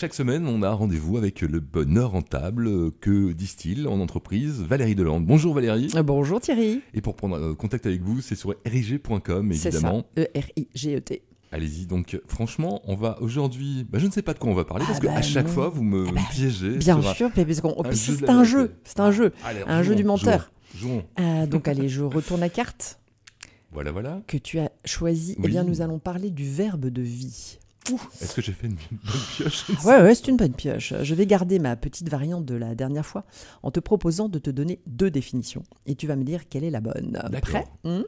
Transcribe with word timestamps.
chaque 0.00 0.14
semaine, 0.14 0.46
on 0.48 0.62
a 0.62 0.70
rendez-vous 0.70 1.18
avec 1.18 1.42
le 1.42 1.60
bonheur 1.60 2.12
rentable 2.12 2.90
que 3.02 3.32
distille 3.32 3.86
en 3.86 4.00
entreprise 4.00 4.62
Valérie 4.62 4.94
Delande. 4.94 5.26
Bonjour 5.26 5.52
Valérie. 5.52 5.90
Euh, 5.94 6.02
bonjour 6.02 6.40
Thierry. 6.40 6.80
Et 6.94 7.02
pour 7.02 7.16
prendre 7.16 7.36
euh, 7.36 7.54
contact 7.54 7.84
avec 7.84 8.00
vous, 8.00 8.22
c'est 8.22 8.34
sur 8.34 8.54
rig.com 8.64 9.52
évidemment. 9.52 10.06
C'est 10.16 10.22
ça, 10.22 10.28
E-R-I-G-E-T. 10.34 11.22
Allez-y, 11.52 11.84
donc 11.84 12.18
franchement, 12.26 12.80
on 12.86 12.96
va 12.96 13.20
aujourd'hui. 13.20 13.84
Bah, 13.90 13.98
je 13.98 14.06
ne 14.06 14.10
sais 14.10 14.22
pas 14.22 14.32
de 14.32 14.38
quoi 14.38 14.50
on 14.50 14.54
va 14.54 14.64
parler 14.64 14.86
parce 14.86 15.00
Ah 15.02 15.06
qu'à 15.06 15.14
bah 15.16 15.20
chaque 15.20 15.48
non. 15.48 15.52
fois, 15.52 15.68
vous 15.68 15.82
me 15.84 16.06
Ah 16.08 16.12
bah, 16.12 16.20
piégez. 16.30 16.78
Bien 16.78 17.02
sur 17.02 17.14
sûr, 17.14 17.30
parce 17.30 17.58
un 17.62 17.92
c'est 17.92 18.30
un 18.30 18.42
jeu, 18.42 18.72
c'est 18.84 19.00
un 19.00 19.10
jeu, 19.12 19.34
Allez, 19.44 19.60
un 19.66 19.82
jeu 19.82 19.94
du 19.94 20.04
menteur. 20.04 20.50
Jouons. 20.74 21.04
Euh, 21.18 21.44
donc 21.46 21.68
allez, 21.68 21.90
je 21.90 22.00
retourne 22.00 22.40
la 22.40 22.48
carte 22.48 22.98
Voilà, 23.72 23.92
voilà. 23.92 24.22
que 24.26 24.38
tu 24.38 24.58
as 24.60 24.70
choisie. 24.86 25.36
Eh 25.44 25.46
bien, 25.46 25.62
nous 25.62 25.82
allons 25.82 25.98
parler 25.98 26.30
du 26.30 26.44
verbe 26.50 26.86
de 26.86 27.02
vie. 27.02 27.58
Est-ce 28.20 28.34
que 28.34 28.42
j'ai 28.42 28.52
fait 28.52 28.66
une 28.66 28.74
bonne 28.74 28.98
pioche? 29.36 29.68
Ouais, 29.84 30.02
ouais, 30.02 30.14
c'est 30.14 30.28
une 30.28 30.36
bonne 30.36 30.52
pioche. 30.52 30.94
Je 31.02 31.14
vais 31.14 31.26
garder 31.26 31.58
ma 31.58 31.76
petite 31.76 32.08
variante 32.08 32.44
de 32.44 32.54
la 32.54 32.74
dernière 32.74 33.06
fois 33.06 33.24
en 33.62 33.70
te 33.70 33.80
proposant 33.80 34.28
de 34.28 34.38
te 34.38 34.50
donner 34.50 34.80
deux 34.86 35.10
définitions. 35.10 35.62
Et 35.86 35.94
tu 35.94 36.06
vas 36.06 36.16
me 36.16 36.24
dire 36.24 36.48
quelle 36.48 36.64
est 36.64 36.70
la 36.70 36.80
bonne. 36.80 37.12
D'accord. 37.30 37.40
Prêt? 37.40 37.66
Hmm? 37.84 38.02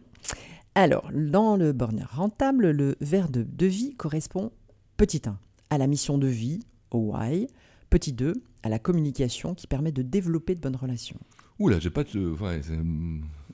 Alors, 0.74 1.10
dans 1.12 1.56
le 1.56 1.72
borneur 1.72 2.10
rentable, 2.16 2.70
le 2.70 2.96
verbe 3.00 3.44
de 3.44 3.66
vie 3.66 3.94
correspond, 3.94 4.52
petit 4.96 5.22
1, 5.27 5.38
à 5.70 5.78
la 5.78 5.86
mission 5.86 6.16
de 6.16 6.28
vie, 6.28 6.60
au 6.91 7.12
why, 7.12 7.46
petit 7.91 8.12
2, 8.12 8.34
à 8.62 8.68
la 8.68 8.78
communication 8.78 9.54
qui 9.54 9.66
permet 9.66 9.92
de 9.92 10.02
développer 10.02 10.54
de 10.54 10.60
bonnes 10.60 10.77
relations. 10.77 11.18
Oula, 11.58 11.78
j'ai 11.78 11.91
pas 11.91 12.04
de. 12.04 12.30
Ouais, 12.41 12.60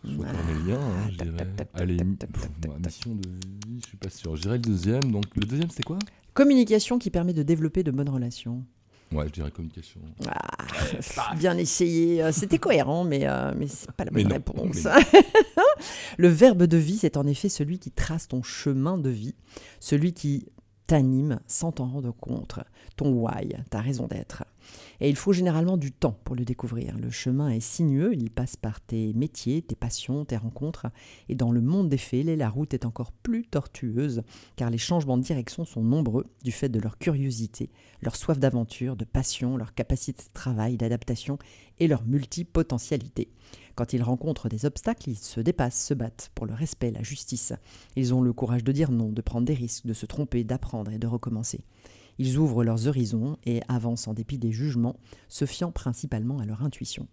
Soit 0.05 0.27
cornélien, 0.27 0.81
hein, 0.81 1.11
je 1.11 1.25
dirais. 1.25 1.47
Allez, 1.75 1.97
pff, 1.97 2.49
ma 2.69 2.79
mission 2.79 3.15
de 3.15 3.29
vie, 3.29 3.81
je 3.83 3.89
suis 3.89 3.97
pas 3.97 4.11
sûr. 4.11 4.37
Je 4.37 4.43
dirais 4.43 4.57
le 4.57 4.63
deuxième. 4.63 5.11
Donc, 5.11 5.25
le 5.37 5.45
deuxième, 5.45 5.71
c'était 5.71 5.83
quoi? 5.83 5.99
Communication 6.35 6.99
qui 6.99 7.11
permet 7.11 7.33
de 7.33 7.43
développer 7.43 7.83
de 7.83 7.91
bonnes 7.91 8.09
relations. 8.09 8.65
Ouais, 9.13 9.27
je 9.27 9.33
dirais 9.33 9.51
communication. 9.51 10.01
Ah, 10.29 11.35
bien 11.39 11.57
essayé. 11.57 12.23
Euh, 12.23 12.33
C'était 12.33 12.59
cohérent, 12.59 13.05
mais, 13.05 13.27
euh, 13.27 13.53
mais 13.57 13.67
c'est 13.67 13.91
pas 13.93 14.05
la 14.05 14.11
bonne 14.11 14.25
non, 14.25 14.35
réponse. 14.35 14.87
le 16.19 16.29
verbe 16.29 16.65
de 16.65 16.77
vie, 16.77 16.99
c'est 16.99 17.17
en 17.17 17.27
effet 17.27 17.49
celui 17.49 17.79
qui 17.79 17.91
trace 17.91 18.29
ton 18.29 18.43
chemin 18.43 18.99
de 18.99 19.09
vie, 19.09 19.35
celui 19.81 20.13
qui 20.13 20.47
t'anime 20.87 21.41
sans 21.47 21.73
t'en 21.73 21.87
rendre 21.87 22.13
compte, 22.13 22.59
ton 22.97 23.13
why, 23.13 23.55
ta 23.71 23.81
raison 23.81 24.07
d'être. 24.07 24.45
Et 25.01 25.09
il 25.09 25.17
faut 25.17 25.33
généralement 25.33 25.77
du 25.77 25.93
temps 25.93 26.19
pour 26.25 26.35
le 26.35 26.45
découvrir. 26.45 26.99
Le 26.99 27.11
chemin 27.11 27.51
est 27.51 27.61
sinueux, 27.61 28.15
il 28.15 28.31
passe 28.31 28.57
par 28.57 28.81
tes 28.81 29.13
métiers, 29.15 29.63
tes 29.63 29.77
passions, 29.77 30.25
tes 30.25 30.37
rencontres. 30.37 30.87
Et 31.29 31.35
dans 31.35 31.53
le 31.53 31.61
monde 31.61 31.89
des 31.89 31.99
fêlés, 31.99 32.37
la 32.37 32.49
route 32.49 32.75
est 32.75 32.85
encore 32.85 33.13
plus 33.13 33.45
tortueuse, 33.45 34.23
car 34.57 34.71
les 34.71 34.79
changements 34.79 35.17
de 35.17 35.23
direction 35.23 35.65
sont 35.65 35.83
nombreux 35.83 36.27
du 36.43 36.51
fait 36.51 36.69
de 36.69 36.81
leur 36.81 36.99
curiosité, 36.99 37.71
leur 38.03 38.17
soif 38.17 38.39
d'aventure, 38.39 38.97
de 38.97 39.05
passion, 39.05 39.57
leur 39.57 39.75
capacité 39.75 40.25
de 40.25 40.33
travail, 40.33 40.77
d'adaptation 40.77 41.39
et 41.79 41.87
leur 41.87 42.05
multipotentialité. 42.05 43.31
Quand 43.77 43.93
ils 43.93 44.03
rencontrent 44.03 44.49
des 44.49 44.65
obstacles, 44.65 45.11
ils 45.11 45.17
se 45.17 45.41
dépassent, 45.41 45.87
se 45.87 45.95
battent 45.95 46.33
pour 46.35 46.47
le 46.47 46.55
respect, 46.55 46.91
la 46.91 47.05
justice. 47.05 47.53
Ils 47.95 48.13
ont 48.13 48.21
le 48.21 48.33
courage 48.33 48.65
de 48.65 48.73
dire 48.73 48.91
non, 48.91 49.11
de 49.11 49.23
prendre 49.23 49.47
des 49.47 49.55
risques, 49.55 49.87
de 49.87 49.95
se 49.95 50.05
tromper, 50.05 50.43
d'apprendre 50.43 50.91
et 50.91 50.99
de 50.99 51.07
recommencer. 51.07 51.61
Ils 52.19 52.39
ouvrent 52.39 52.65
leurs 52.65 52.89
horizons 52.89 53.37
et 53.45 53.61
avancent 53.69 54.09
en 54.09 54.15
dépit 54.15 54.39
des 54.39 54.51
jugements, 54.51 54.99
se 55.29 55.45
fiant 55.45 55.71
principalement 55.71 56.39
à 56.39 56.47
leur 56.47 56.63
intuition. 56.63 57.07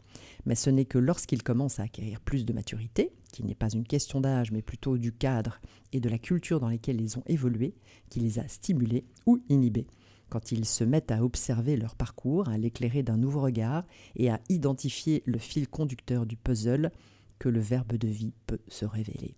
Mais 0.46 0.56
ce 0.56 0.70
n'est 0.70 0.86
que 0.86 0.98
lorsqu'ils 0.98 1.44
commencent 1.44 1.80
à 1.80 1.84
acquérir 1.84 2.22
plus 2.22 2.46
de 2.46 2.54
maturité, 2.54 3.12
qui 3.32 3.44
n'est 3.44 3.56
pas 3.56 3.70
une 3.70 3.86
question 3.86 4.22
d'âge, 4.22 4.52
mais 4.52 4.62
plutôt 4.62 4.98
du 4.98 5.12
cadre 5.12 5.60
et 5.94 6.00
de 6.00 6.10
la 6.10 6.18
culture 6.18 6.60
dans 6.60 6.70
lesquelles 6.70 7.02
ils 7.02 7.18
ont 7.18 7.24
évolué, 7.28 7.76
qui 8.10 8.20
les 8.20 8.40
a 8.40 8.48
stimulés 8.48 9.06
ou 9.26 9.40
inhibés. 9.50 9.88
Quand 10.30 10.52
ils 10.52 10.66
se 10.66 10.84
mettent 10.84 11.12
à 11.12 11.24
observer 11.24 11.78
leur 11.78 11.96
parcours, 11.96 12.50
à 12.50 12.58
l'éclairer 12.58 13.04
d'un 13.04 13.18
nouveau 13.18 13.42
regard 13.42 13.86
et 14.16 14.32
à 14.32 14.40
identifier 14.50 15.22
le 15.26 15.38
fil 15.38 15.68
conducteur 15.68 16.26
du 16.26 16.36
puzzle, 16.36 16.92
que 17.38 17.50
le 17.50 17.60
verbe 17.60 17.96
de 17.98 18.08
vie 18.08 18.34
peut 18.48 18.62
se 18.68 18.86
révéler. 18.86 19.36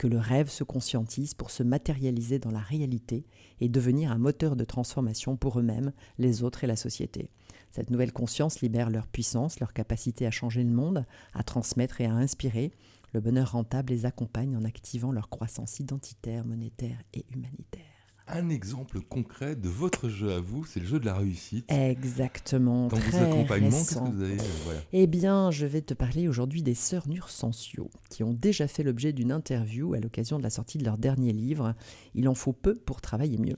Que 0.00 0.06
le 0.06 0.16
rêve 0.16 0.48
se 0.48 0.64
conscientise 0.64 1.34
pour 1.34 1.50
se 1.50 1.62
matérialiser 1.62 2.38
dans 2.38 2.50
la 2.50 2.60
réalité 2.60 3.26
et 3.60 3.68
devenir 3.68 4.10
un 4.10 4.16
moteur 4.16 4.56
de 4.56 4.64
transformation 4.64 5.36
pour 5.36 5.58
eux-mêmes, 5.58 5.92
les 6.16 6.42
autres 6.42 6.64
et 6.64 6.66
la 6.66 6.74
société. 6.74 7.28
Cette 7.70 7.90
nouvelle 7.90 8.14
conscience 8.14 8.62
libère 8.62 8.88
leur 8.88 9.06
puissance, 9.06 9.60
leur 9.60 9.74
capacité 9.74 10.26
à 10.26 10.30
changer 10.30 10.64
le 10.64 10.70
monde, 10.70 11.04
à 11.34 11.42
transmettre 11.42 12.00
et 12.00 12.06
à 12.06 12.14
inspirer. 12.14 12.72
Le 13.12 13.20
bonheur 13.20 13.52
rentable 13.52 13.92
les 13.92 14.06
accompagne 14.06 14.56
en 14.56 14.64
activant 14.64 15.12
leur 15.12 15.28
croissance 15.28 15.80
identitaire, 15.80 16.46
monétaire 16.46 16.96
et 17.12 17.26
humanitaire. 17.34 17.69
Un 18.32 18.48
exemple 18.48 19.00
concret 19.00 19.56
de 19.56 19.68
votre 19.68 20.08
jeu 20.08 20.32
à 20.32 20.40
vous, 20.40 20.64
c'est 20.64 20.78
le 20.78 20.86
jeu 20.86 21.00
de 21.00 21.06
la 21.06 21.14
réussite. 21.14 21.64
Exactement. 21.68 22.86
Dans 22.86 22.96
vos 22.96 23.16
accompagnements, 23.16 23.70
qu'est-ce 23.70 23.94
que 23.96 24.10
vous 24.10 24.22
avez 24.22 24.36
voilà. 24.64 24.80
Eh 24.92 25.08
bien, 25.08 25.50
je 25.50 25.66
vais 25.66 25.80
te 25.80 25.94
parler 25.94 26.28
aujourd'hui 26.28 26.62
des 26.62 26.76
sœurs 26.76 27.08
Nursensio, 27.08 27.90
qui 28.08 28.22
ont 28.22 28.32
déjà 28.32 28.68
fait 28.68 28.84
l'objet 28.84 29.12
d'une 29.12 29.32
interview 29.32 29.94
à 29.94 29.98
l'occasion 29.98 30.38
de 30.38 30.44
la 30.44 30.50
sortie 30.50 30.78
de 30.78 30.84
leur 30.84 30.96
dernier 30.96 31.32
livre. 31.32 31.74
Il 32.14 32.28
en 32.28 32.34
faut 32.34 32.52
peu 32.52 32.74
pour 32.74 33.00
travailler 33.00 33.36
mieux. 33.36 33.56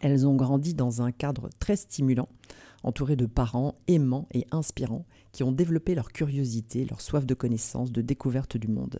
Elles 0.00 0.26
ont 0.26 0.36
grandi 0.36 0.72
dans 0.72 1.02
un 1.02 1.12
cadre 1.12 1.50
très 1.58 1.76
stimulant, 1.76 2.28
entourées 2.82 3.16
de 3.16 3.26
parents 3.26 3.74
aimants 3.88 4.28
et 4.32 4.46
inspirants 4.50 5.06
qui 5.32 5.42
ont 5.42 5.52
développé 5.52 5.94
leur 5.94 6.12
curiosité, 6.12 6.84
leur 6.84 7.00
soif 7.00 7.24
de 7.24 7.34
connaissance, 7.34 7.90
de 7.90 8.02
découverte 8.02 8.56
du 8.56 8.68
monde. 8.68 8.98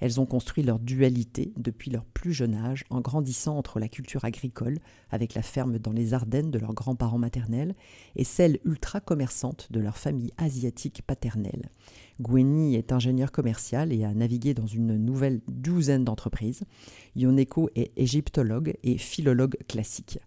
Elles 0.00 0.20
ont 0.20 0.26
construit 0.26 0.62
leur 0.62 0.78
dualité 0.78 1.52
depuis 1.56 1.90
leur 1.90 2.04
plus 2.04 2.32
jeune 2.32 2.54
âge 2.54 2.84
en 2.90 3.00
grandissant 3.00 3.58
entre 3.58 3.80
la 3.80 3.88
culture 3.88 4.24
agricole, 4.24 4.78
avec 5.10 5.34
la 5.34 5.42
ferme 5.42 5.78
dans 5.78 5.92
les 5.92 6.14
Ardennes 6.14 6.50
de 6.50 6.58
leurs 6.58 6.74
grands-parents 6.74 7.18
maternels, 7.18 7.74
et 8.16 8.24
celle 8.24 8.58
ultra-commerçante 8.64 9.68
de 9.70 9.80
leur 9.80 9.96
famille 9.96 10.32
asiatique 10.38 11.02
paternelle. 11.06 11.70
Gwenny 12.20 12.76
est 12.76 12.92
ingénieure 12.92 13.32
commerciale 13.32 13.92
et 13.92 14.04
a 14.04 14.14
navigué 14.14 14.54
dans 14.54 14.66
une 14.66 14.96
nouvelle 14.96 15.40
douzaine 15.48 16.04
d'entreprises. 16.04 16.62
Yoneko 17.16 17.70
est 17.74 17.92
égyptologue 17.96 18.74
et 18.84 18.98
philologue 18.98 19.56
classique. 19.66 20.18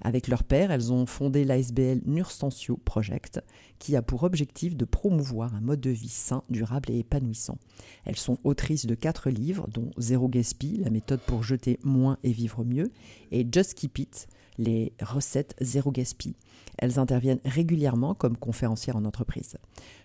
Avec 0.00 0.28
leur 0.28 0.44
père, 0.44 0.70
elles 0.70 0.92
ont 0.92 1.06
fondé 1.06 1.44
l'ASBL 1.44 2.00
Nursensio 2.06 2.76
Project, 2.76 3.40
qui 3.78 3.96
a 3.96 4.02
pour 4.02 4.22
objectif 4.22 4.76
de 4.76 4.84
promouvoir 4.84 5.54
un 5.54 5.60
mode 5.60 5.80
de 5.80 5.90
vie 5.90 6.08
sain, 6.08 6.42
durable 6.50 6.90
et 6.90 6.98
épanouissant. 6.98 7.58
Elles 8.04 8.16
sont 8.16 8.38
autrices 8.44 8.86
de 8.86 8.94
quatre 8.94 9.30
livres, 9.30 9.68
dont 9.72 9.90
Zéro 9.96 10.28
Gaspille, 10.28 10.78
la 10.78 10.90
méthode 10.90 11.20
pour 11.20 11.42
jeter 11.42 11.78
moins 11.82 12.18
et 12.22 12.32
vivre 12.32 12.64
mieux, 12.64 12.90
et 13.30 13.46
Just 13.50 13.74
Keep 13.74 13.98
It, 13.98 14.28
les 14.58 14.92
recettes 15.00 15.56
zéro 15.60 15.90
gaspille. 15.90 16.36
Elles 16.78 16.98
interviennent 16.98 17.40
régulièrement 17.44 18.14
comme 18.14 18.36
conférencières 18.36 18.96
en 18.96 19.04
entreprise. 19.04 19.56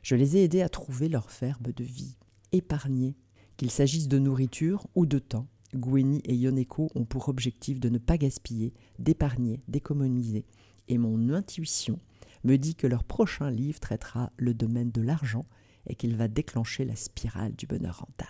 Je 0.01 0.15
les 0.15 0.37
ai 0.37 0.43
aidées 0.43 0.61
à 0.61 0.69
trouver 0.69 1.09
leur 1.09 1.27
verbe 1.41 1.71
de 1.73 1.83
vie, 1.83 2.15
épargner, 2.51 3.15
qu'il 3.57 3.71
s'agisse 3.71 4.07
de 4.07 4.19
nourriture 4.19 4.87
ou 4.95 5.05
de 5.05 5.19
temps. 5.19 5.47
Gwenny 5.75 6.21
et 6.25 6.35
Yoneko 6.35 6.89
ont 6.95 7.05
pour 7.05 7.29
objectif 7.29 7.79
de 7.79 7.89
ne 7.89 7.97
pas 7.97 8.17
gaspiller, 8.17 8.73
d'épargner, 8.97 9.61
d'économiser. 9.67 10.45
Et 10.87 10.97
mon 10.97 11.33
intuition 11.33 11.99
me 12.43 12.57
dit 12.57 12.75
que 12.75 12.87
leur 12.87 13.03
prochain 13.03 13.51
livre 13.51 13.79
traitera 13.79 14.31
le 14.37 14.53
domaine 14.53 14.91
de 14.91 15.01
l'argent 15.01 15.45
et 15.87 15.95
qu'il 15.95 16.15
va 16.15 16.27
déclencher 16.27 16.85
la 16.85 16.95
spirale 16.95 17.53
du 17.55 17.67
bonheur 17.67 17.99
rentable. 17.99 18.29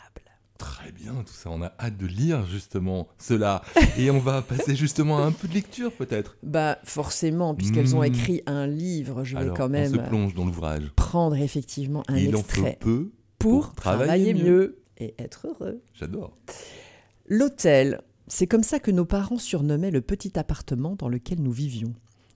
Très 0.57 0.91
bien, 0.91 1.13
tout 1.25 1.31
ça, 1.31 1.49
on 1.51 1.61
a 1.61 1.71
hâte 1.79 1.95
de 1.97 2.05
lire 2.05 2.45
justement 2.45 3.07
cela. 3.17 3.61
Et 3.97 4.11
on 4.11 4.19
va 4.19 4.41
passer 4.41 4.75
justement 4.75 5.19
à 5.19 5.21
un 5.21 5.31
peu 5.31 5.47
de 5.47 5.53
lecture 5.53 5.93
peut-être. 5.93 6.35
Bah 6.43 6.79
forcément, 6.83 7.55
puisqu'elles 7.55 7.95
ont 7.95 8.01
Hmm. 8.01 8.03
écrit 8.05 8.41
un 8.45 8.67
livre, 8.67 9.23
je 9.23 9.37
vais 9.37 9.51
quand 9.55 9.67
on 9.67 9.69
même 9.69 9.93
se 9.93 9.97
plonge 9.99 10.33
dans 10.33 10.43
l'ouvrage. 10.45 10.91
prendre 10.97 11.37
effectivement 11.37 12.03
un 12.09 12.17
Il 12.17 12.35
en 12.35 12.39
faut 12.39 12.45
extrait 12.65 12.77
peu 12.81 13.11
pour, 13.37 13.67
pour 13.67 13.75
travailler, 13.75 14.05
travailler 14.05 14.33
mieux. 14.33 14.81
et 14.97 15.15
être 15.17 15.47
heureux. 15.47 15.81
J'adore. 15.93 16.37
L'hôtel, 17.31 18.01
c'est 18.25 18.47
comme 18.47 18.63
ça 18.63 18.79
que 18.79 18.89
nos 18.89 19.05
parents 19.05 19.37
surnommaient 19.37 19.91
le 19.91 20.01
petit 20.01 20.39
appartement 20.39 20.95
dans 20.95 21.09
lequel 21.09 21.43
nous 21.43 21.51
vivions. 21.51 21.93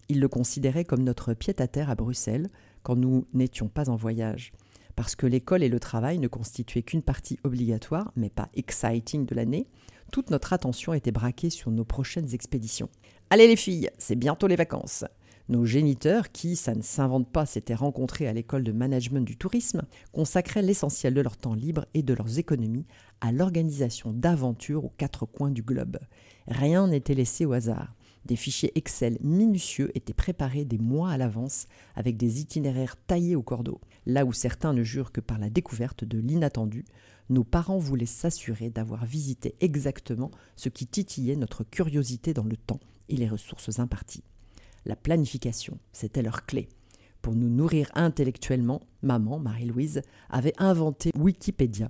Ils 0.07 0.19
le 0.19 0.27
considéraient 0.27 0.85
comme 0.85 1.01
notre 1.01 1.33
pied-à-terre 1.33 1.89
à 1.89 1.95
Bruxelles 1.95 2.47
quand 2.83 2.95
nous 2.95 3.25
n'étions 3.33 3.69
pas 3.69 3.89
en 3.89 3.95
voyage. 3.95 4.51
Parce 4.95 5.15
que 5.15 5.25
l'école 5.25 5.63
et 5.63 5.69
le 5.69 5.79
travail 5.79 6.19
ne 6.19 6.27
constituaient 6.27 6.83
qu'une 6.83 7.01
partie 7.01 7.39
obligatoire, 7.43 8.11
mais 8.15 8.29
pas 8.29 8.49
exciting 8.53 9.25
de 9.25 9.33
l'année, 9.33 9.65
toute 10.11 10.29
notre 10.29 10.53
attention 10.53 10.93
était 10.93 11.11
braquée 11.11 11.49
sur 11.49 11.71
nos 11.71 11.85
prochaines 11.85 12.31
expéditions. 12.35 12.89
Allez 13.31 13.47
les 13.47 13.55
filles, 13.55 13.89
c'est 13.97 14.15
bientôt 14.15 14.45
les 14.45 14.55
vacances. 14.55 15.05
Nos 15.49 15.65
géniteurs, 15.65 16.31
qui, 16.31 16.55
ça 16.55 16.73
ne 16.73 16.81
s'invente 16.81 17.29
pas, 17.29 17.45
s'étaient 17.45 17.75
rencontrés 17.75 18.27
à 18.27 18.33
l'école 18.33 18.63
de 18.63 18.71
management 18.71 19.25
du 19.25 19.35
tourisme, 19.35 19.81
consacraient 20.13 20.61
l'essentiel 20.61 21.13
de 21.13 21.21
leur 21.21 21.35
temps 21.35 21.53
libre 21.53 21.85
et 21.93 22.01
de 22.01 22.13
leurs 22.13 22.39
économies 22.39 22.85
à 23.19 23.33
l'organisation 23.33 24.13
d'aventures 24.13 24.85
aux 24.85 24.93
quatre 24.97 25.25
coins 25.25 25.51
du 25.51 25.61
globe. 25.61 25.99
Rien 26.47 26.87
n'était 26.87 27.13
laissé 27.13 27.45
au 27.45 27.51
hasard. 27.51 27.93
Des 28.25 28.37
fichiers 28.37 28.71
Excel 28.75 29.17
minutieux 29.21 29.91
étaient 29.95 30.13
préparés 30.13 30.63
des 30.63 30.77
mois 30.77 31.11
à 31.11 31.17
l'avance 31.17 31.67
avec 31.95 32.15
des 32.15 32.39
itinéraires 32.39 32.95
taillés 32.95 33.35
au 33.35 33.41
cordeau. 33.41 33.81
Là 34.05 34.23
où 34.23 34.31
certains 34.31 34.71
ne 34.71 34.83
jurent 34.83 35.11
que 35.11 35.19
par 35.19 35.39
la 35.39 35.49
découverte 35.49 36.05
de 36.05 36.19
l'inattendu, 36.19 36.85
nos 37.29 37.43
parents 37.43 37.79
voulaient 37.79 38.05
s'assurer 38.05 38.69
d'avoir 38.69 39.05
visité 39.05 39.55
exactement 39.59 40.31
ce 40.55 40.69
qui 40.69 40.87
titillait 40.87 41.35
notre 41.35 41.65
curiosité 41.65 42.33
dans 42.33 42.45
le 42.45 42.55
temps 42.55 42.79
et 43.09 43.17
les 43.17 43.27
ressources 43.27 43.79
imparties. 43.79 44.23
La 44.85 44.95
planification, 44.95 45.79
c'était 45.91 46.21
leur 46.21 46.45
clé. 46.45 46.69
Pour 47.21 47.35
nous 47.35 47.49
nourrir 47.49 47.89
intellectuellement, 47.95 48.81
maman, 49.01 49.39
Marie-Louise, 49.39 50.01
avait 50.29 50.53
inventé 50.57 51.11
Wikipédia. 51.15 51.89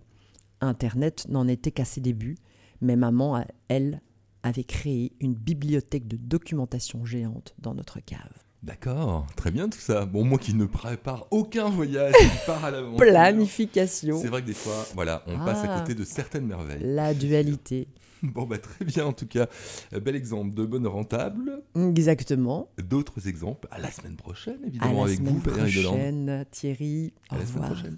Internet 0.61 1.25
n'en 1.27 1.47
était 1.47 1.71
qu'à 1.71 1.85
ses 1.85 2.01
débuts, 2.01 2.37
mais 2.81 2.95
maman, 2.95 3.43
elle, 3.67 4.01
avait 4.43 4.63
créé 4.63 5.13
une 5.19 5.33
bibliothèque 5.33 6.07
de 6.07 6.17
documentation 6.17 7.05
géante 7.05 7.55
dans 7.59 7.73
notre 7.73 7.99
cave. 7.99 8.43
D'accord, 8.63 9.27
très 9.35 9.51
bien 9.51 9.67
tout 9.67 9.79
ça. 9.79 10.05
Bon, 10.05 10.23
moi 10.23 10.37
qui 10.39 10.53
ne 10.53 10.65
prépare 10.65 11.27
aucun 11.31 11.69
voyage, 11.69 12.13
qui 12.17 12.45
part 12.45 12.63
à 12.63 12.71
l'avance. 12.71 12.97
Planification. 12.97 14.17
C'est 14.21 14.29
vrai 14.29 14.41
que 14.41 14.47
des 14.47 14.53
fois, 14.53 14.85
voilà, 14.95 15.21
on 15.27 15.37
passe 15.43 15.65
à 15.65 15.75
Ah. 15.75 15.79
côté 15.81 15.95
de 15.95 16.05
certaines 16.05 16.45
merveilles. 16.47 16.79
La 16.81 17.13
dualité. 17.13 17.87
Bon, 18.23 18.43
bah 18.45 18.57
très 18.57 18.85
bien 18.85 19.05
en 19.05 19.11
tout 19.11 19.27
cas. 19.27 19.47
Euh, 19.93 19.99
Bel 19.99 20.15
exemple 20.15 20.53
de 20.53 20.65
bonheur 20.65 20.93
rentable. 20.93 21.61
Exactement. 21.75 22.69
D'autres 22.81 23.27
exemples 23.27 23.67
à 23.69 23.79
la 23.79 23.91
semaine 23.91 24.15
prochaine, 24.15 24.59
À 24.63 24.67
évidemment, 24.67 24.99
la 24.99 25.03
avec 25.07 25.17
semaine 25.17 25.33
vous, 25.33 25.39
prochaine, 25.41 26.45
Thierry. 26.49 27.11
À 27.29 27.35
Au 27.35 27.39
la 27.39 27.45
semaine 27.45 27.61
revoir. 27.63 27.73
prochaine. 27.73 27.91